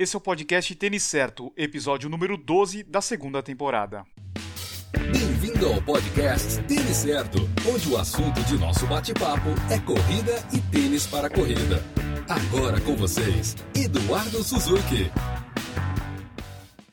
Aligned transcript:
Esse 0.00 0.16
é 0.16 0.18
o 0.18 0.20
podcast 0.22 0.74
Tênis 0.76 1.02
Certo, 1.02 1.52
episódio 1.54 2.08
número 2.08 2.38
12 2.38 2.84
da 2.84 3.02
segunda 3.02 3.42
temporada. 3.42 4.06
Bem-vindo 5.12 5.66
ao 5.66 5.82
podcast 5.82 6.56
Tênis 6.62 6.96
Certo, 6.96 7.36
onde 7.70 7.86
o 7.86 7.98
assunto 7.98 8.42
de 8.44 8.56
nosso 8.56 8.86
bate-papo 8.86 9.50
é 9.70 9.78
corrida 9.78 10.42
e 10.54 10.60
tênis 10.72 11.06
para 11.06 11.28
corrida. 11.28 11.84
Agora 12.26 12.80
com 12.80 12.96
vocês, 12.96 13.54
Eduardo 13.76 14.42
Suzuki. 14.42 15.12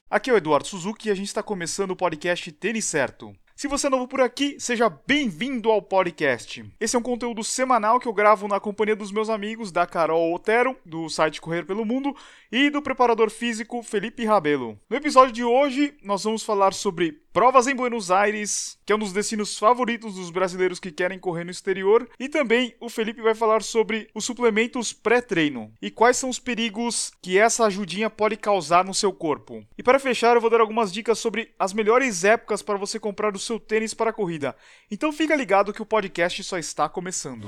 Aqui 0.09 0.29
é 0.29 0.33
o 0.33 0.37
Eduardo 0.37 0.67
Suzuki 0.67 1.07
e 1.07 1.11
a 1.11 1.15
gente 1.15 1.27
está 1.27 1.41
começando 1.41 1.91
o 1.91 1.95
podcast 1.95 2.51
Tênis 2.51 2.83
Certo. 2.83 3.33
Se 3.57 3.67
você 3.67 3.87
é 3.87 3.89
novo 3.89 4.07
por 4.07 4.21
aqui, 4.21 4.55
seja 4.59 4.87
bem-vindo 4.87 5.71
ao 5.71 5.81
podcast. 5.81 6.63
Esse 6.79 6.95
é 6.95 6.99
um 6.99 7.01
conteúdo 7.01 7.43
semanal 7.43 7.99
que 7.99 8.07
eu 8.07 8.13
gravo 8.13 8.47
na 8.47 8.59
companhia 8.59 8.95
dos 8.95 9.11
meus 9.11 9.31
amigos, 9.31 9.71
da 9.71 9.87
Carol 9.87 10.31
Otero, 10.31 10.77
do 10.85 11.09
site 11.09 11.41
Correr 11.41 11.65
pelo 11.65 11.83
Mundo, 11.83 12.15
e 12.51 12.69
do 12.69 12.83
preparador 12.83 13.31
físico 13.31 13.81
Felipe 13.81 14.23
Rabelo. 14.25 14.79
No 14.87 14.95
episódio 14.95 15.33
de 15.33 15.43
hoje, 15.43 15.95
nós 16.03 16.23
vamos 16.23 16.43
falar 16.43 16.71
sobre 16.71 17.19
provas 17.37 17.67
em 17.67 17.75
Buenos 17.75 18.09
Aires, 18.09 18.79
que 18.83 18.91
é 18.91 18.95
um 18.95 18.97
dos 18.97 19.13
destinos 19.13 19.59
favoritos 19.59 20.15
dos 20.15 20.31
brasileiros 20.31 20.79
que 20.79 20.91
querem 20.91 21.19
correr 21.19 21.43
no 21.43 21.51
exterior, 21.51 22.09
e 22.19 22.27
também 22.27 22.73
o 22.79 22.89
Felipe 22.89 23.21
vai 23.21 23.35
falar 23.35 23.61
sobre 23.61 24.09
os 24.15 24.25
suplementos 24.25 24.91
pré-treino 24.91 25.71
e 25.79 25.91
quais 25.91 26.17
são 26.17 26.31
os 26.31 26.39
perigos 26.39 27.11
que 27.21 27.37
essa 27.37 27.65
ajudinha 27.65 28.09
pode 28.09 28.37
causar 28.37 28.83
no 28.83 28.91
seu 28.91 29.13
corpo. 29.13 29.63
E 29.77 29.83
para 29.83 29.99
fechar, 29.99 30.33
eu 30.33 30.41
vou 30.41 30.49
dar 30.49 30.61
algumas 30.61 30.91
dicas 30.91 31.19
sobre 31.19 31.53
as 31.59 31.73
melhores 31.73 32.23
épocas 32.23 32.63
para 32.63 32.75
você 32.75 32.99
comprar 32.99 33.35
o 33.35 33.39
seu 33.39 33.59
tênis 33.59 33.93
para 33.93 34.09
a 34.09 34.13
corrida. 34.13 34.55
Então 34.89 35.13
fica 35.13 35.35
ligado 35.35 35.71
que 35.71 35.81
o 35.83 35.85
podcast 35.85 36.43
só 36.43 36.57
está 36.57 36.89
começando. 36.89 37.47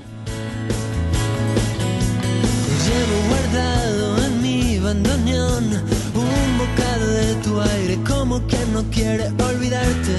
un 6.16 6.58
bocado 6.58 7.06
de 7.06 7.36
tu 7.44 7.60
aire 7.60 7.99
quien 8.48 8.74
no 8.74 8.84
quiere 8.90 9.26
olvidarte. 9.44 10.16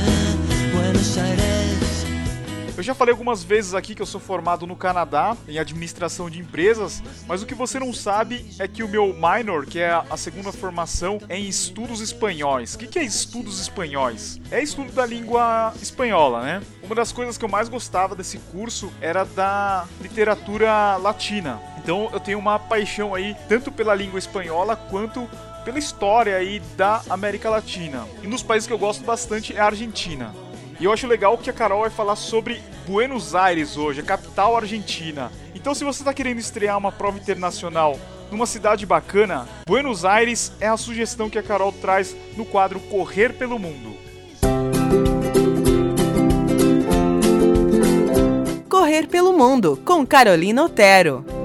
Buenos 0.73 1.17
Aires. 1.19 1.61
Eu 2.81 2.83
já 2.83 2.95
falei 2.95 3.13
algumas 3.13 3.45
vezes 3.45 3.75
aqui 3.75 3.95
que 3.95 4.01
eu 4.01 4.07
sou 4.07 4.19
formado 4.19 4.67
no 4.67 4.75
Canadá 4.75 5.37
em 5.47 5.59
administração 5.59 6.31
de 6.31 6.41
empresas, 6.41 7.03
mas 7.27 7.43
o 7.43 7.47
que 7.47 7.55
você 7.55 7.79
não 7.79 7.93
sabe 7.93 8.47
é 8.59 8.67
que 8.67 8.83
o 8.83 8.89
meu 8.89 9.13
minor, 9.13 9.67
que 9.67 9.79
é 9.79 9.91
a 9.91 10.17
segunda 10.17 10.51
formação, 10.51 11.21
é 11.29 11.37
em 11.39 11.47
estudos 11.47 12.01
espanhóis. 12.01 12.75
O 12.75 12.79
que 12.79 12.99
é 12.99 13.03
estudos 13.03 13.61
espanhóis? 13.61 14.41
É 14.51 14.63
estudo 14.63 14.93
da 14.93 15.05
língua 15.05 15.75
espanhola, 15.83 16.43
né? 16.43 16.63
Uma 16.83 16.95
das 16.95 17.13
coisas 17.13 17.37
que 17.37 17.45
eu 17.45 17.51
mais 17.51 17.69
gostava 17.69 18.15
desse 18.15 18.39
curso 18.39 18.91
era 18.99 19.25
da 19.25 19.87
literatura 20.01 20.97
latina. 20.97 21.61
Então 21.77 22.09
eu 22.13 22.21
tenho 22.21 22.39
uma 22.39 22.59
paixão 22.59 23.15
aí 23.15 23.37
tanto 23.47 23.71
pela 23.71 23.95
língua 23.95 24.19
espanhola 24.19 24.75
quanto 24.75 25.29
pela 25.65 25.79
história 25.79 26.37
aí 26.37 26.61
da 26.77 27.03
América 27.09 27.51
Latina. 27.51 28.07
E 28.23 28.27
um 28.27 28.31
dos 28.31 28.43
países 28.43 28.67
que 28.67 28.73
eu 28.73 28.79
gosto 28.79 29.05
bastante 29.05 29.55
é 29.55 29.61
a 29.61 29.67
Argentina. 29.67 30.35
E 30.81 30.85
eu 30.85 30.93
acho 30.93 31.07
legal 31.07 31.37
que 31.37 31.51
a 31.51 31.53
Carol 31.53 31.83
vai 31.83 31.91
falar 31.91 32.17
sobre 32.17 32.63
Buenos 32.87 33.35
Aires 33.35 33.77
hoje, 33.77 34.01
a 34.01 34.03
capital 34.03 34.57
argentina. 34.57 35.31
Então, 35.55 35.75
se 35.75 35.85
você 35.85 36.01
está 36.01 36.15
querendo 36.15 36.39
estrear 36.39 36.79
uma 36.79 36.91
prova 36.91 37.19
internacional 37.19 37.99
numa 38.31 38.47
cidade 38.47 38.87
bacana, 38.87 39.47
Buenos 39.67 40.05
Aires 40.05 40.53
é 40.59 40.69
a 40.69 40.77
sugestão 40.77 41.29
que 41.29 41.39
a 41.39 41.43
Carol 41.43 41.73
traz 41.73 42.17
no 42.37 42.45
quadro 42.47 42.81
Correr 42.81 43.35
pelo 43.35 43.59
Mundo. 43.59 43.95
Correr 48.69 49.07
pelo 49.07 49.33
Mundo, 49.35 49.79
com 49.85 50.07
Carolina 50.07 50.65
Otero. 50.65 51.40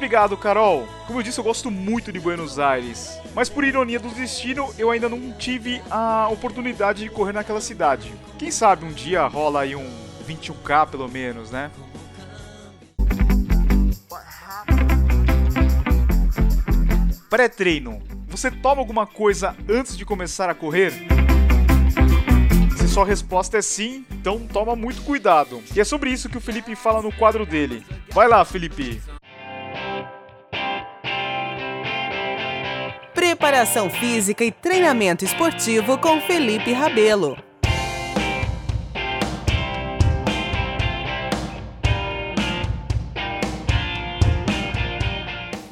Obrigado, 0.00 0.34
Carol. 0.34 0.88
Como 1.06 1.18
eu 1.18 1.22
disse, 1.22 1.38
eu 1.38 1.44
gosto 1.44 1.70
muito 1.70 2.10
de 2.10 2.18
Buenos 2.18 2.58
Aires. 2.58 3.20
Mas 3.34 3.50
por 3.50 3.64
ironia 3.64 4.00
do 4.00 4.08
destino, 4.08 4.72
eu 4.78 4.90
ainda 4.90 5.10
não 5.10 5.30
tive 5.32 5.82
a 5.90 6.26
oportunidade 6.30 7.02
de 7.02 7.10
correr 7.10 7.34
naquela 7.34 7.60
cidade. 7.60 8.10
Quem 8.38 8.50
sabe 8.50 8.86
um 8.86 8.92
dia 8.92 9.26
rola 9.26 9.60
aí 9.60 9.76
um 9.76 9.86
21k 10.26 10.86
pelo 10.88 11.06
menos, 11.06 11.50
né? 11.50 11.70
Pré-treino. 17.28 18.02
Você 18.28 18.50
toma 18.50 18.80
alguma 18.80 19.06
coisa 19.06 19.54
antes 19.68 19.98
de 19.98 20.06
começar 20.06 20.48
a 20.48 20.54
correr? 20.54 20.94
Se 22.78 22.88
sua 22.88 23.04
resposta 23.04 23.58
é 23.58 23.62
sim, 23.62 24.06
então 24.10 24.48
toma 24.50 24.74
muito 24.74 25.02
cuidado. 25.02 25.62
E 25.76 25.78
é 25.80 25.84
sobre 25.84 26.10
isso 26.10 26.30
que 26.30 26.38
o 26.38 26.40
Felipe 26.40 26.74
fala 26.74 27.02
no 27.02 27.12
quadro 27.12 27.44
dele. 27.44 27.84
Vai 28.14 28.26
lá, 28.26 28.42
Felipe. 28.46 28.98
Preparação 33.40 33.88
física 33.88 34.44
e 34.44 34.52
treinamento 34.52 35.24
esportivo 35.24 35.96
com 35.96 36.20
Felipe 36.20 36.72
Rabelo. 36.72 37.38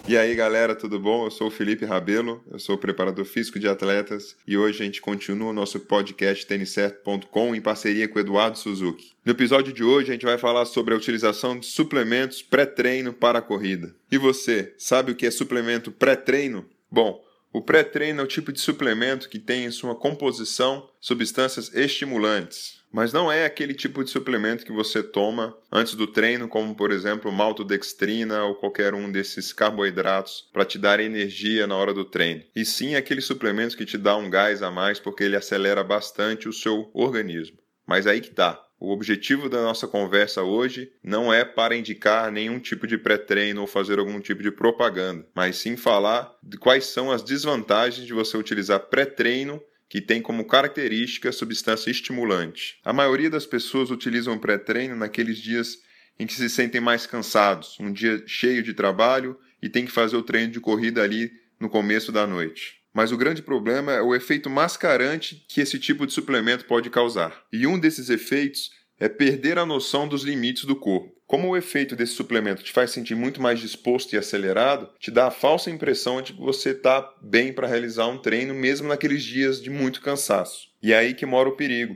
E 0.09 0.17
aí 0.17 0.35
galera, 0.35 0.75
tudo 0.75 0.99
bom? 0.99 1.27
Eu 1.27 1.31
sou 1.31 1.49
o 1.49 1.51
Felipe 1.51 1.85
Rabelo, 1.85 2.43
eu 2.51 2.59
sou 2.59 2.79
preparador 2.79 3.27
físico 3.27 3.59
de 3.59 3.69
atletas 3.69 4.35
e 4.47 4.57
hoje 4.57 4.83
a 4.83 4.87
gente 4.87 5.03
continua 5.03 5.51
o 5.51 5.53
nosso 5.53 5.79
podcast 5.79 6.47
têniscerto.com 6.47 7.55
em 7.55 7.61
parceria 7.61 8.09
com 8.09 8.19
o 8.19 8.23
Eduardo 8.23 8.57
Suzuki. 8.57 9.13
No 9.23 9.33
episódio 9.33 9.75
de 9.75 9.85
hoje 9.85 10.09
a 10.09 10.15
gente 10.15 10.25
vai 10.25 10.39
falar 10.39 10.65
sobre 10.65 10.95
a 10.95 10.97
utilização 10.97 11.59
de 11.59 11.67
suplementos 11.67 12.41
pré-treino 12.41 13.13
para 13.13 13.41
a 13.41 13.43
corrida. 13.43 13.95
E 14.11 14.17
você, 14.17 14.73
sabe 14.79 15.13
o 15.13 15.15
que 15.15 15.27
é 15.27 15.31
suplemento 15.31 15.93
pré-treino? 15.93 16.65
Bom, 16.91 17.28
o 17.59 17.63
pré-treino 17.63 18.21
é 18.21 18.25
o 18.25 18.29
tipo 18.29 18.53
de 18.53 18.61
suplemento 18.61 19.29
que 19.29 19.37
tem 19.37 19.65
em 19.65 19.71
sua 19.73 19.97
composição 19.97 20.89
substâncias 21.01 21.75
estimulantes, 21.75 22.85
mas 22.93 23.13
não 23.13 23.33
é 23.33 23.45
aquele 23.45 23.75
tipo 23.75 24.05
de 24.05 24.11
suplemento 24.11 24.65
que 24.65 24.71
você 24.71 25.03
toma 25.03 25.57
antes 25.73 25.97
do 25.97 26.07
treino, 26.07 26.47
como 26.47 26.73
por 26.77 26.93
exemplo 26.93 27.33
maltodextrina 27.33 28.45
ou 28.45 28.55
qualquer 28.55 28.95
um 28.95 29.11
desses 29.11 29.53
carboidratos 29.53 30.49
para 30.53 30.65
te 30.65 30.79
dar 30.79 31.01
energia 31.01 31.67
na 31.67 31.75
hora 31.75 31.93
do 31.93 32.05
treino. 32.05 32.45
E 32.55 32.65
sim 32.65 32.95
aquele 32.95 33.21
suplemento 33.21 33.77
que 33.77 33.85
te 33.85 33.99
dá 33.99 34.17
um 34.17 34.31
gás 34.31 34.63
a 34.63 34.71
mais 34.71 35.01
porque 35.01 35.25
ele 35.25 35.35
acelera 35.35 35.83
bastante 35.83 36.49
o 36.49 36.53
seu 36.53 36.89
organismo. 36.95 37.59
Mas 37.85 38.07
aí 38.07 38.21
que 38.21 38.31
tá. 38.31 38.68
O 38.81 38.93
objetivo 38.93 39.49
da 39.49 39.61
nossa 39.61 39.89
conversa 39.89 40.43
hoje 40.43 40.93
não 41.03 41.33
é 41.33 41.45
para 41.45 41.77
indicar 41.77 42.31
nenhum 42.31 42.61
tipo 42.61 42.87
de 42.87 42.97
pré-treino 42.97 43.61
ou 43.61 43.67
fazer 43.67 43.99
algum 43.99 44.21
tipo 44.21 44.41
de 44.41 44.53
propaganda, 44.53 45.27
mas 45.35 45.57
sim 45.57 45.77
falar 45.77 46.33
de 46.41 46.57
quais 46.57 46.87
são 46.87 47.11
as 47.11 47.23
desvantagens 47.23 48.07
de 48.07 48.13
você 48.13 48.37
utilizar 48.37 48.79
pré-treino 48.79 49.61
que 49.89 50.01
tem 50.01 50.23
como 50.23 50.47
característica 50.47 51.33
substância 51.33 51.91
estimulante. 51.91 52.79
A 52.85 52.93
maioria 52.93 53.29
das 53.29 53.47
pessoas 53.47 53.91
utilizam 53.91 54.35
o 54.35 54.41
pré-treino 54.41 54.95
naqueles 54.95 55.39
dias 55.39 55.79
em 56.19 56.27
que 56.27 56.35
se 56.35 56.49
sentem 56.49 56.81
mais 56.81 57.07
cansados, 57.07 57.77
um 57.81 57.93
dia 57.93 58.23
cheio 58.27 58.63
de 58.63 58.75
trabalho 58.75 59.37
e 59.61 59.69
tem 59.69 59.87
que 59.87 59.93
fazer 59.93 60.17
o 60.17 60.23
treino 60.23 60.53
de 60.53 60.61
corrida 60.61 61.03
ali 61.03 61.33
no 61.59 61.69
começo 61.69 62.13
da 62.13 62.27
noite. 62.27 62.78
Mas 62.99 63.13
o 63.13 63.17
grande 63.17 63.43
problema 63.43 63.93
é 63.93 64.03
o 64.03 64.13
efeito 64.13 64.51
mascarante 64.51 65.45
que 65.47 65.61
esse 65.61 65.79
tipo 65.79 66.05
de 66.05 66.13
suplemento 66.13 66.65
pode 66.65 66.91
causar. 66.91 67.45
E 67.53 67.65
um 67.65 67.79
desses 67.79 68.11
efeitos 68.11 68.73
é 68.99 69.09
perder 69.09 69.57
a 69.57 69.65
noção 69.65 70.09
dos 70.09 70.25
limites 70.25 70.65
do 70.65 70.75
corpo. 70.75 71.15
Como 71.25 71.47
o 71.47 71.57
efeito 71.57 71.95
desse 71.95 72.15
suplemento 72.15 72.65
te 72.65 72.73
faz 72.73 72.91
sentir 72.91 73.15
muito 73.15 73.41
mais 73.41 73.61
disposto 73.61 74.15
e 74.15 74.19
acelerado, 74.19 74.91
te 74.99 75.13
dá 75.13 75.29
a 75.29 75.31
falsa 75.31 75.71
impressão 75.71 76.21
de 76.21 76.33
que 76.33 76.41
você 76.41 76.71
está 76.71 77.09
bem 77.23 77.53
para 77.53 77.69
realizar 77.69 78.09
um 78.09 78.19
treino 78.19 78.53
mesmo 78.53 78.89
naqueles 78.89 79.23
dias 79.23 79.63
de 79.63 79.71
muito 79.71 80.01
cansaço. 80.01 80.67
E 80.83 80.93
é 80.93 80.99
aí 80.99 81.15
que 81.15 81.25
mora 81.25 81.49
o 81.49 81.57
perigo. 81.57 81.95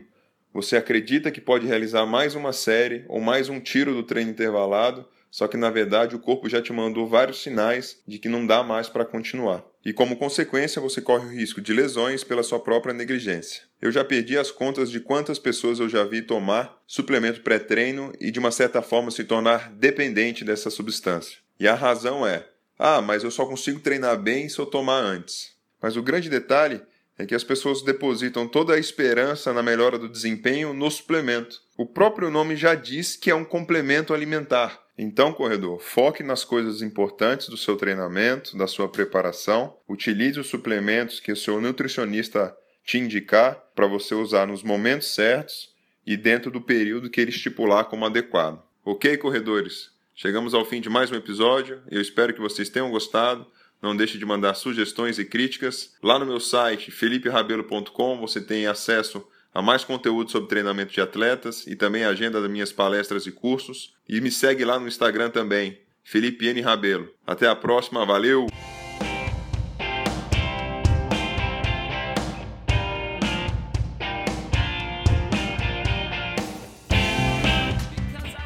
Você 0.54 0.76
acredita 0.76 1.32
que 1.32 1.40
pode 1.40 1.66
realizar 1.66 2.06
mais 2.06 2.36
uma 2.36 2.52
série 2.52 3.04
ou 3.08 3.20
mais 3.20 3.48
um 3.48 3.58
tiro 3.58 3.92
do 3.92 4.04
treino 4.04 4.30
intervalado, 4.30 5.04
só 5.32 5.48
que 5.48 5.56
na 5.56 5.70
verdade 5.70 6.14
o 6.14 6.20
corpo 6.20 6.48
já 6.48 6.62
te 6.62 6.72
mandou 6.72 7.08
vários 7.08 7.42
sinais 7.42 8.00
de 8.06 8.20
que 8.20 8.28
não 8.28 8.46
dá 8.46 8.62
mais 8.62 8.88
para 8.88 9.04
continuar 9.04 9.64
e, 9.84 9.92
como 9.92 10.16
consequência, 10.16 10.80
você 10.80 11.00
corre 11.00 11.26
o 11.26 11.30
risco 11.30 11.60
de 11.60 11.72
lesões 11.72 12.22
pela 12.22 12.42
sua 12.42 12.60
própria 12.60 12.94
negligência. 12.94 13.62
Eu 13.80 13.90
já 13.90 14.04
perdi 14.04 14.38
as 14.38 14.50
contas 14.50 14.90
de 14.90 15.00
quantas 15.00 15.38
pessoas 15.38 15.80
eu 15.80 15.88
já 15.88 16.04
vi 16.04 16.22
tomar 16.22 16.80
suplemento 16.86 17.40
pré-treino 17.40 18.12
e, 18.20 18.30
de 18.30 18.38
uma 18.38 18.52
certa 18.52 18.80
forma, 18.80 19.10
se 19.10 19.24
tornar 19.24 19.72
dependente 19.72 20.44
dessa 20.44 20.70
substância. 20.70 21.38
E 21.58 21.66
a 21.66 21.74
razão 21.74 22.24
é: 22.24 22.46
ah, 22.78 23.02
mas 23.02 23.24
eu 23.24 23.30
só 23.30 23.44
consigo 23.44 23.80
treinar 23.80 24.16
bem 24.16 24.48
se 24.48 24.58
eu 24.58 24.66
tomar 24.66 25.00
antes. 25.00 25.52
Mas 25.80 25.96
o 25.96 26.02
grande 26.02 26.30
detalhe 26.30 26.80
é 27.18 27.26
que 27.26 27.34
as 27.34 27.44
pessoas 27.44 27.82
depositam 27.82 28.46
toda 28.46 28.74
a 28.74 28.78
esperança 28.78 29.52
na 29.52 29.62
melhora 29.62 29.98
do 29.98 30.08
desempenho 30.08 30.72
no 30.72 30.88
suplemento. 30.90 31.60
O 31.76 31.84
próprio 31.84 32.30
nome 32.30 32.54
já 32.56 32.74
diz 32.76 33.16
que 33.16 33.30
é 33.30 33.34
um 33.34 33.44
complemento 33.44 34.14
alimentar. 34.14 34.80
Então, 34.96 35.32
corredor, 35.32 35.80
foque 35.80 36.22
nas 36.22 36.44
coisas 36.44 36.82
importantes 36.82 37.48
do 37.48 37.56
seu 37.56 37.76
treinamento, 37.76 38.56
da 38.56 38.66
sua 38.66 38.88
preparação, 38.88 39.76
utilize 39.88 40.38
os 40.38 40.48
suplementos 40.48 41.18
que 41.18 41.32
o 41.32 41.36
seu 41.36 41.60
nutricionista 41.60 42.54
te 42.84 42.98
indicar 42.98 43.54
para 43.74 43.86
você 43.86 44.14
usar 44.14 44.46
nos 44.46 44.62
momentos 44.62 45.14
certos 45.14 45.72
e 46.06 46.16
dentro 46.16 46.50
do 46.50 46.60
período 46.60 47.08
que 47.08 47.20
ele 47.20 47.30
estipular 47.30 47.84
como 47.84 48.04
adequado. 48.04 48.62
Ok, 48.84 49.16
corredores? 49.16 49.90
Chegamos 50.14 50.52
ao 50.52 50.64
fim 50.64 50.80
de 50.80 50.90
mais 50.90 51.10
um 51.10 51.14
episódio. 51.14 51.80
Eu 51.90 52.00
espero 52.00 52.34
que 52.34 52.40
vocês 52.40 52.68
tenham 52.68 52.90
gostado. 52.90 53.46
Não 53.80 53.96
deixe 53.96 54.18
de 54.18 54.26
mandar 54.26 54.54
sugestões 54.54 55.18
e 55.18 55.24
críticas. 55.24 55.94
Lá 56.02 56.18
no 56.18 56.26
meu 56.26 56.38
site, 56.38 56.90
feliperabelo.com, 56.90 58.20
você 58.20 58.40
tem 58.40 58.66
acesso 58.66 59.26
a 59.54 59.60
mais 59.60 59.84
conteúdo 59.84 60.30
sobre 60.30 60.48
treinamento 60.48 60.92
de 60.92 61.00
atletas 61.00 61.66
e 61.66 61.76
também 61.76 62.04
a 62.04 62.08
agenda 62.08 62.40
das 62.40 62.50
minhas 62.50 62.72
palestras 62.72 63.26
e 63.26 63.32
cursos. 63.32 63.94
E 64.08 64.20
me 64.20 64.30
segue 64.30 64.64
lá 64.64 64.78
no 64.78 64.88
Instagram 64.88 65.30
também, 65.30 65.78
Felipe 66.02 66.46
N. 66.46 66.60
Rabelo. 66.60 67.08
Até 67.26 67.46
a 67.46 67.54
próxima, 67.54 68.06
valeu! 68.06 68.46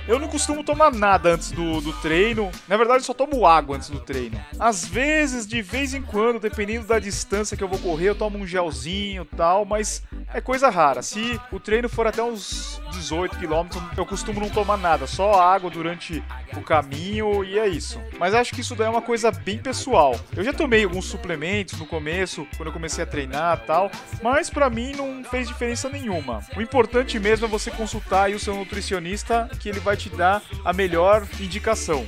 Eu 0.08 0.20
não 0.20 0.28
costumo 0.28 0.62
tomar 0.62 0.92
nada 0.92 1.34
antes 1.34 1.50
do, 1.50 1.80
do 1.80 1.92
treino. 1.94 2.52
Na 2.68 2.76
verdade, 2.76 3.02
só 3.02 3.12
tomo 3.12 3.44
água 3.44 3.74
antes 3.74 3.90
do 3.90 3.98
treino. 3.98 4.40
Às 4.56 4.86
vezes, 4.86 5.44
de 5.48 5.60
vez 5.60 5.94
em 5.94 6.02
quando, 6.02 6.38
dependendo 6.38 6.86
da 6.86 7.00
distância 7.00 7.56
que 7.56 7.64
eu 7.64 7.66
vou 7.66 7.78
correr, 7.80 8.10
eu 8.10 8.14
tomo 8.14 8.38
um 8.38 8.46
gelzinho 8.46 9.24
e 9.24 9.36
tal, 9.36 9.64
mas 9.64 10.04
é 10.32 10.40
coisa 10.40 10.68
rara. 10.68 11.02
Se 11.02 11.40
o 11.50 11.58
treino 11.58 11.88
for 11.88 12.06
até 12.06 12.22
uns 12.22 12.80
18 12.92 13.38
quilômetros, 13.38 13.82
eu 13.96 14.04
costumo 14.04 14.40
não 14.40 14.48
tomar 14.48 14.76
nada, 14.76 15.06
só 15.06 15.40
água 15.40 15.70
durante 15.70 16.22
o 16.56 16.60
caminho 16.60 17.44
e 17.44 17.58
é 17.58 17.66
isso. 17.68 18.00
Mas 18.18 18.34
acho 18.34 18.54
que 18.54 18.60
isso 18.60 18.74
daí 18.74 18.86
é 18.86 18.90
uma 18.90 19.02
coisa 19.02 19.30
bem 19.30 19.58
pessoal. 19.58 20.18
Eu 20.36 20.44
já 20.44 20.52
tomei 20.52 20.84
alguns 20.84 21.06
suplementos 21.06 21.78
no 21.78 21.86
começo, 21.86 22.46
quando 22.56 22.68
eu 22.68 22.72
comecei 22.72 23.04
a 23.04 23.06
treinar 23.06 23.64
tal, 23.66 23.90
mas 24.22 24.50
para 24.50 24.70
mim 24.70 24.92
não 24.92 25.24
fez 25.24 25.48
diferença 25.48 25.88
nenhuma. 25.88 26.42
O 26.56 26.60
importante 26.60 27.18
mesmo 27.18 27.46
é 27.46 27.48
você 27.48 27.70
consultar 27.70 28.30
o 28.30 28.38
seu 28.38 28.54
nutricionista, 28.54 29.48
que 29.60 29.68
ele 29.68 29.80
vai 29.80 29.96
te 29.96 30.08
dar 30.10 30.42
a 30.64 30.72
melhor 30.72 31.26
indicação. 31.40 32.06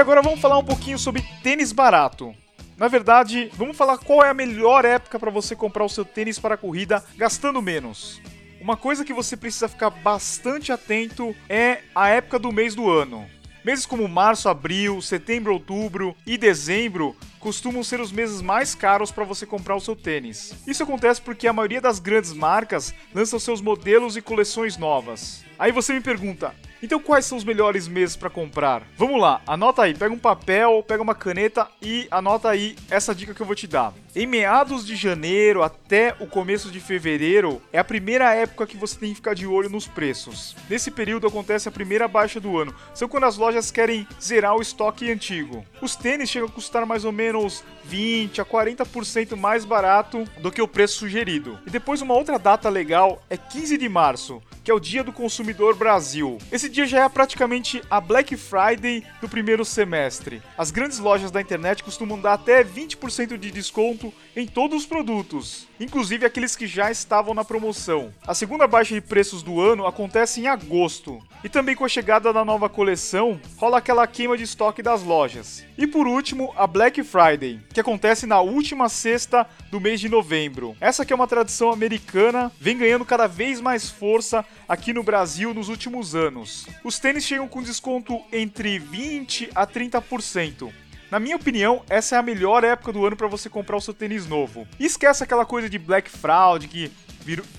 E 0.00 0.02
agora 0.02 0.22
vamos 0.22 0.40
falar 0.40 0.56
um 0.56 0.64
pouquinho 0.64 0.98
sobre 0.98 1.22
tênis 1.42 1.72
barato. 1.72 2.34
Na 2.74 2.88
verdade, 2.88 3.50
vamos 3.52 3.76
falar 3.76 3.98
qual 3.98 4.24
é 4.24 4.30
a 4.30 4.34
melhor 4.34 4.86
época 4.86 5.18
para 5.18 5.30
você 5.30 5.54
comprar 5.54 5.84
o 5.84 5.90
seu 5.90 6.06
tênis 6.06 6.38
para 6.38 6.56
corrida 6.56 7.04
gastando 7.18 7.60
menos. 7.60 8.18
Uma 8.62 8.78
coisa 8.78 9.04
que 9.04 9.12
você 9.12 9.36
precisa 9.36 9.68
ficar 9.68 9.90
bastante 9.90 10.72
atento 10.72 11.36
é 11.50 11.82
a 11.94 12.08
época 12.08 12.38
do 12.38 12.50
mês 12.50 12.74
do 12.74 12.90
ano. 12.90 13.26
Meses 13.62 13.84
como 13.84 14.08
março, 14.08 14.48
abril, 14.48 15.02
setembro, 15.02 15.52
outubro 15.52 16.16
e 16.26 16.38
dezembro 16.38 17.14
costumam 17.38 17.84
ser 17.84 18.00
os 18.00 18.10
meses 18.10 18.40
mais 18.40 18.74
caros 18.74 19.12
para 19.12 19.24
você 19.24 19.44
comprar 19.44 19.76
o 19.76 19.80
seu 19.82 19.94
tênis. 19.94 20.54
Isso 20.66 20.82
acontece 20.82 21.20
porque 21.20 21.46
a 21.46 21.52
maioria 21.52 21.78
das 21.78 21.98
grandes 21.98 22.32
marcas 22.32 22.94
lançam 23.14 23.38
seus 23.38 23.60
modelos 23.60 24.16
e 24.16 24.22
coleções 24.22 24.78
novas. 24.78 25.44
Aí 25.58 25.70
você 25.70 25.92
me 25.92 26.00
pergunta: 26.00 26.54
então 26.82 27.00
quais 27.00 27.24
são 27.24 27.36
os 27.36 27.44
melhores 27.44 27.88
meses 27.88 28.16
para 28.16 28.30
comprar? 28.30 28.82
Vamos 28.96 29.20
lá, 29.20 29.40
anota 29.46 29.82
aí, 29.82 29.94
pega 29.94 30.14
um 30.14 30.18
papel, 30.18 30.82
pega 30.86 31.02
uma 31.02 31.14
caneta 31.14 31.68
e 31.82 32.06
anota 32.10 32.48
aí 32.48 32.76
essa 32.90 33.14
dica 33.14 33.34
que 33.34 33.40
eu 33.40 33.46
vou 33.46 33.54
te 33.54 33.66
dar. 33.66 33.92
Em 34.12 34.26
meados 34.26 34.84
de 34.84 34.96
janeiro 34.96 35.62
até 35.62 36.16
o 36.18 36.26
começo 36.26 36.68
de 36.68 36.80
fevereiro 36.80 37.62
é 37.72 37.78
a 37.78 37.84
primeira 37.84 38.34
época 38.34 38.66
que 38.66 38.76
você 38.76 38.98
tem 38.98 39.10
que 39.10 39.14
ficar 39.14 39.34
de 39.34 39.46
olho 39.46 39.70
nos 39.70 39.86
preços. 39.86 40.56
Nesse 40.68 40.90
período 40.90 41.28
acontece 41.28 41.68
a 41.68 41.72
primeira 41.72 42.08
baixa 42.08 42.40
do 42.40 42.58
ano, 42.58 42.74
são 42.92 43.08
quando 43.08 43.24
as 43.24 43.36
lojas 43.36 43.70
querem 43.70 44.08
zerar 44.20 44.56
o 44.56 44.60
estoque 44.60 45.08
antigo. 45.12 45.64
Os 45.80 45.94
tênis 45.94 46.28
chegam 46.28 46.48
a 46.48 46.50
custar 46.50 46.84
mais 46.84 47.04
ou 47.04 47.12
menos 47.12 47.62
20 47.84 48.40
a 48.40 48.44
40% 48.44 49.36
mais 49.36 49.64
barato 49.64 50.24
do 50.38 50.50
que 50.50 50.60
o 50.60 50.66
preço 50.66 50.98
sugerido. 50.98 51.56
E 51.64 51.70
depois 51.70 52.02
uma 52.02 52.14
outra 52.14 52.36
data 52.36 52.68
legal 52.68 53.22
é 53.30 53.36
15 53.36 53.78
de 53.78 53.88
março, 53.88 54.42
que 54.64 54.72
é 54.72 54.74
o 54.74 54.80
Dia 54.80 55.04
do 55.04 55.12
Consumidor 55.12 55.76
Brasil. 55.76 56.38
Esse 56.50 56.68
dia 56.68 56.84
já 56.84 57.04
é 57.04 57.08
praticamente 57.08 57.80
a 57.88 58.00
Black 58.00 58.36
Friday 58.36 59.04
do 59.20 59.28
primeiro 59.28 59.64
semestre. 59.64 60.42
As 60.58 60.72
grandes 60.72 60.98
lojas 60.98 61.30
da 61.30 61.40
internet 61.40 61.84
costumam 61.84 62.20
dar 62.20 62.34
até 62.34 62.64
20% 62.64 63.38
de 63.38 63.50
desconto 63.50 63.99
em 64.34 64.46
todos 64.46 64.82
os 64.82 64.86
produtos, 64.86 65.66
inclusive 65.78 66.24
aqueles 66.24 66.56
que 66.56 66.66
já 66.66 66.90
estavam 66.90 67.34
na 67.34 67.44
promoção. 67.44 68.12
A 68.26 68.34
segunda 68.34 68.66
baixa 68.66 68.94
de 68.94 69.00
preços 69.00 69.42
do 69.42 69.60
ano 69.60 69.86
acontece 69.86 70.40
em 70.40 70.46
agosto. 70.46 71.20
E 71.42 71.48
também 71.48 71.74
com 71.74 71.84
a 71.84 71.88
chegada 71.88 72.32
da 72.32 72.44
nova 72.44 72.68
coleção, 72.68 73.40
rola 73.56 73.78
aquela 73.78 74.06
queima 74.06 74.36
de 74.36 74.44
estoque 74.44 74.82
das 74.82 75.02
lojas. 75.02 75.64
E 75.78 75.86
por 75.86 76.06
último, 76.06 76.52
a 76.56 76.66
Black 76.66 77.02
Friday, 77.02 77.60
que 77.72 77.80
acontece 77.80 78.26
na 78.26 78.40
última 78.40 78.88
sexta 78.88 79.46
do 79.70 79.80
mês 79.80 80.00
de 80.00 80.08
novembro. 80.08 80.76
Essa 80.80 81.04
que 81.04 81.12
é 81.12 81.16
uma 81.16 81.26
tradição 81.26 81.72
americana, 81.72 82.52
vem 82.60 82.76
ganhando 82.76 83.06
cada 83.06 83.26
vez 83.26 83.60
mais 83.60 83.88
força 83.88 84.44
aqui 84.68 84.92
no 84.92 85.02
Brasil 85.02 85.54
nos 85.54 85.68
últimos 85.68 86.14
anos. 86.14 86.66
Os 86.84 86.98
tênis 86.98 87.24
chegam 87.24 87.48
com 87.48 87.62
desconto 87.62 88.20
entre 88.30 88.78
20 88.78 89.50
a 89.54 89.66
30%. 89.66 90.70
Na 91.10 91.18
minha 91.18 91.34
opinião, 91.34 91.82
essa 91.88 92.14
é 92.14 92.18
a 92.18 92.22
melhor 92.22 92.62
época 92.62 92.92
do 92.92 93.04
ano 93.04 93.16
para 93.16 93.26
você 93.26 93.50
comprar 93.50 93.76
o 93.76 93.80
seu 93.80 93.92
tênis 93.92 94.28
novo. 94.28 94.66
E 94.78 94.86
esquece 94.86 95.24
aquela 95.24 95.44
coisa 95.44 95.68
de 95.68 95.76
Black 95.76 96.08
Fraud 96.08 96.68
que 96.68 96.92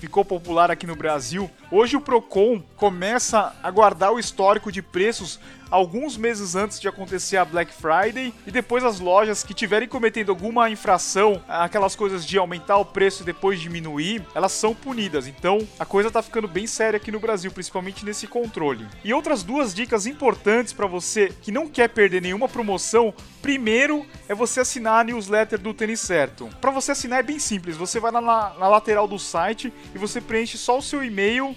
ficou 0.00 0.24
popular 0.24 0.70
aqui 0.70 0.86
no 0.86 0.96
Brasil. 0.96 1.50
Hoje 1.74 1.96
o 1.96 2.02
Procon 2.02 2.62
começa 2.76 3.56
a 3.62 3.70
guardar 3.70 4.12
o 4.12 4.18
histórico 4.18 4.70
de 4.70 4.82
preços 4.82 5.40
alguns 5.70 6.18
meses 6.18 6.54
antes 6.54 6.78
de 6.78 6.86
acontecer 6.86 7.38
a 7.38 7.46
Black 7.46 7.72
Friday 7.72 8.34
e 8.46 8.50
depois 8.50 8.84
as 8.84 9.00
lojas 9.00 9.42
que 9.42 9.54
tiverem 9.54 9.88
cometendo 9.88 10.28
alguma 10.28 10.68
infração, 10.68 11.42
aquelas 11.48 11.96
coisas 11.96 12.26
de 12.26 12.36
aumentar 12.36 12.76
o 12.76 12.84
preço 12.84 13.22
e 13.22 13.26
depois 13.26 13.58
diminuir, 13.58 14.22
elas 14.34 14.52
são 14.52 14.74
punidas. 14.74 15.26
Então 15.26 15.66
a 15.78 15.86
coisa 15.86 16.10
tá 16.10 16.20
ficando 16.20 16.46
bem 16.46 16.66
séria 16.66 16.98
aqui 16.98 17.10
no 17.10 17.18
Brasil, 17.18 17.50
principalmente 17.50 18.04
nesse 18.04 18.26
controle. 18.26 18.86
E 19.02 19.14
outras 19.14 19.42
duas 19.42 19.74
dicas 19.74 20.06
importantes 20.06 20.74
para 20.74 20.86
você 20.86 21.32
que 21.40 21.50
não 21.50 21.66
quer 21.66 21.88
perder 21.88 22.20
nenhuma 22.20 22.50
promoção, 22.50 23.14
primeiro 23.40 24.04
é 24.28 24.34
você 24.34 24.60
assinar 24.60 25.00
a 25.00 25.04
newsletter 25.04 25.58
do 25.58 25.72
Tênis 25.72 26.00
Certo. 26.00 26.50
Para 26.60 26.70
você 26.70 26.92
assinar 26.92 27.20
é 27.20 27.22
bem 27.22 27.38
simples, 27.38 27.78
você 27.78 27.98
vai 27.98 28.12
na, 28.12 28.20
na 28.20 28.68
lateral 28.68 29.08
do 29.08 29.18
site 29.18 29.72
e 29.94 29.98
você 29.98 30.20
preenche 30.20 30.58
só 30.58 30.76
o 30.76 30.82
seu 30.82 31.02
e-mail 31.02 31.56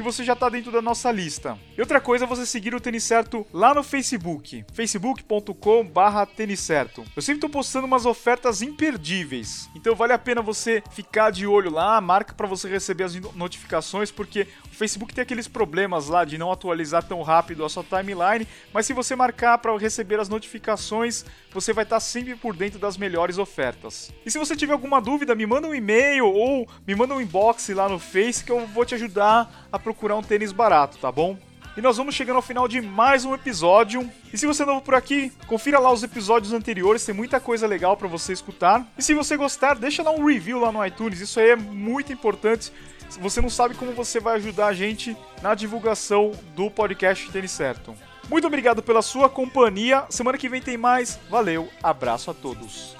que 0.00 0.04
você 0.04 0.24
já 0.24 0.32
está 0.32 0.48
dentro 0.48 0.72
da 0.72 0.80
nossa 0.80 1.12
lista. 1.12 1.58
E 1.76 1.80
outra 1.80 2.00
coisa 2.00 2.24
é 2.24 2.26
você 2.26 2.46
seguir 2.46 2.74
o 2.74 2.80
Tênis 2.80 3.04
Certo 3.04 3.46
lá 3.52 3.74
no 3.74 3.82
Facebook, 3.82 4.64
facebook.com 4.72 5.84
barra 5.84 6.26
certo. 6.56 7.04
Eu 7.14 7.20
sempre 7.20 7.36
estou 7.36 7.50
postando 7.50 7.86
umas 7.86 8.06
ofertas 8.06 8.62
imperdíveis, 8.62 9.68
então 9.74 9.94
vale 9.94 10.14
a 10.14 10.18
pena 10.18 10.40
você 10.40 10.82
ficar 10.90 11.30
de 11.30 11.46
olho 11.46 11.70
lá, 11.70 12.00
marca 12.00 12.32
para 12.32 12.46
você 12.46 12.66
receber 12.66 13.04
as 13.04 13.14
notificações, 13.14 14.10
porque 14.10 14.46
o 14.70 14.74
Facebook 14.74 15.12
tem 15.12 15.20
aqueles 15.20 15.46
problemas 15.46 16.08
lá 16.08 16.24
de 16.24 16.38
não 16.38 16.50
atualizar 16.50 17.02
tão 17.02 17.20
rápido 17.20 17.62
a 17.62 17.68
sua 17.68 17.84
timeline, 17.84 18.48
mas 18.72 18.86
se 18.86 18.94
você 18.94 19.14
marcar 19.14 19.58
para 19.58 19.76
receber 19.76 20.18
as 20.18 20.30
notificações, 20.30 21.26
você 21.52 21.74
vai 21.74 21.84
estar 21.84 21.96
tá 21.96 22.00
sempre 22.00 22.34
por 22.36 22.56
dentro 22.56 22.78
das 22.78 22.96
melhores 22.96 23.36
ofertas. 23.36 24.10
E 24.24 24.30
se 24.30 24.38
você 24.38 24.56
tiver 24.56 24.72
alguma 24.72 25.00
dúvida, 25.00 25.34
me 25.34 25.44
manda 25.44 25.68
um 25.68 25.74
e-mail 25.74 26.26
ou 26.26 26.66
me 26.86 26.94
manda 26.94 27.14
um 27.14 27.20
inbox 27.20 27.68
lá 27.68 27.88
no 27.88 27.98
Face 27.98 28.42
que 28.42 28.50
eu 28.50 28.66
vou 28.66 28.86
te 28.86 28.94
ajudar 28.94 29.68
a 29.70 29.78
procurar 29.90 30.16
um 30.16 30.22
tênis 30.22 30.52
barato, 30.52 30.98
tá 30.98 31.10
bom? 31.10 31.36
E 31.76 31.80
nós 31.80 31.96
vamos 31.96 32.14
chegando 32.14 32.36
ao 32.36 32.42
final 32.42 32.68
de 32.68 32.80
mais 32.80 33.24
um 33.24 33.34
episódio. 33.34 34.08
E 34.32 34.38
se 34.38 34.46
você 34.46 34.62
é 34.62 34.66
novo 34.66 34.80
por 34.80 34.94
aqui, 34.94 35.32
confira 35.46 35.78
lá 35.78 35.92
os 35.92 36.02
episódios 36.02 36.52
anteriores, 36.52 37.04
tem 37.04 37.14
muita 37.14 37.40
coisa 37.40 37.66
legal 37.66 37.96
para 37.96 38.06
você 38.06 38.32
escutar. 38.32 38.86
E 38.96 39.02
se 39.02 39.14
você 39.14 39.36
gostar, 39.36 39.74
deixa 39.74 40.02
lá 40.02 40.12
um 40.12 40.24
review 40.24 40.60
lá 40.60 40.70
no 40.70 40.84
iTunes, 40.84 41.20
isso 41.20 41.40
aí 41.40 41.50
é 41.50 41.56
muito 41.56 42.12
importante. 42.12 42.72
Você 43.20 43.40
não 43.40 43.50
sabe 43.50 43.74
como 43.74 43.92
você 43.92 44.20
vai 44.20 44.36
ajudar 44.36 44.68
a 44.68 44.72
gente 44.72 45.16
na 45.42 45.54
divulgação 45.54 46.30
do 46.54 46.70
podcast 46.70 47.28
Tênis 47.32 47.50
Certo. 47.50 47.94
Muito 48.28 48.46
obrigado 48.46 48.82
pela 48.82 49.02
sua 49.02 49.28
companhia. 49.28 50.04
Semana 50.08 50.38
que 50.38 50.48
vem 50.48 50.62
tem 50.62 50.76
mais. 50.76 51.18
Valeu, 51.28 51.68
abraço 51.82 52.30
a 52.30 52.34
todos. 52.34 52.99